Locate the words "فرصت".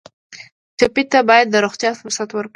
2.01-2.29